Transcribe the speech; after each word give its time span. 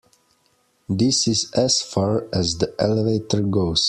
This 0.89 1.27
is 1.27 1.51
as 1.51 1.83
far 1.83 2.25
as 2.33 2.57
the 2.57 2.73
elevator 2.79 3.41
goes. 3.43 3.79